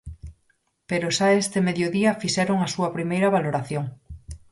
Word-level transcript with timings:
Pero 0.89 1.07
xa 1.17 1.29
este 1.41 1.59
mediodía 1.67 2.17
fixeron 2.21 2.57
a 2.61 2.67
súa 2.73 2.93
primeira 2.95 3.33
valoración. 3.35 3.85